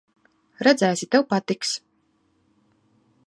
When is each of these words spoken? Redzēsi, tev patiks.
Redzēsi, 0.67 1.07
tev 1.15 1.27
patiks. 1.33 1.75